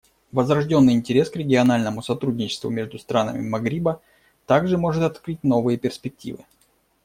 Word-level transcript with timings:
Возрожденный 0.31 0.93
интерес 0.95 1.29
к 1.29 1.35
региональному 1.35 2.01
сотрудничеству 2.01 2.71
между 2.71 2.97
странами 2.97 3.47
Магриба 3.47 4.01
также 4.47 4.75
может 4.79 5.03
открыть 5.03 5.43
новые 5.43 5.77
перспективы. 5.77 6.43